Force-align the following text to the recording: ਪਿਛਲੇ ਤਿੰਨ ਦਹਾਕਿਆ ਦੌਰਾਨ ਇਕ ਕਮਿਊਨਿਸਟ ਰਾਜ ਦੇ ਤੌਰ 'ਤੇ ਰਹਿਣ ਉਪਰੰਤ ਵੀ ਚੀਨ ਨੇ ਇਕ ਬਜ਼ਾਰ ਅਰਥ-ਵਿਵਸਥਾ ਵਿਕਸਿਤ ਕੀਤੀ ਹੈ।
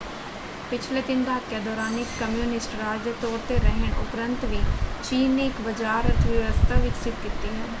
ਪਿਛਲੇ 0.69 1.01
ਤਿੰਨ 1.01 1.23
ਦਹਾਕਿਆ 1.23 1.59
ਦੌਰਾਨ 1.59 1.97
ਇਕ 1.97 2.07
ਕਮਿਊਨਿਸਟ 2.19 2.75
ਰਾਜ 2.75 3.01
ਦੇ 3.01 3.13
ਤੌਰ 3.21 3.37
'ਤੇ 3.41 3.59
ਰਹਿਣ 3.59 3.93
ਉਪਰੰਤ 3.95 4.45
ਵੀ 4.45 4.61
ਚੀਨ 5.03 5.31
ਨੇ 5.31 5.45
ਇਕ 5.47 5.61
ਬਜ਼ਾਰ 5.61 6.07
ਅਰਥ-ਵਿਵਸਥਾ 6.07 6.77
ਵਿਕਸਿਤ 6.77 7.13
ਕੀਤੀ 7.23 7.47
ਹੈ। 7.49 7.65